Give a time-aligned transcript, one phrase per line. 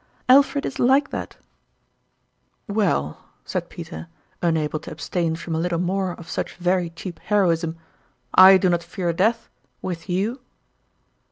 [0.27, 1.37] Alfred is like that!""
[2.67, 4.07] Well," said Peter,
[4.41, 7.77] unable to abstain from a little more of such very cheap heroism,"
[8.49, 9.47] I do not fear death
[9.79, 10.41] with you